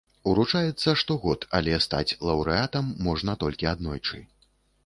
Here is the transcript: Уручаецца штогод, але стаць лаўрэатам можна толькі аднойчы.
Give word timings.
Уручаецца 0.29 0.93
штогод, 1.01 1.45
але 1.59 1.77
стаць 1.87 2.09
лаўрэатам 2.31 2.91
можна 3.09 3.37
толькі 3.45 3.73
аднойчы. 3.77 4.17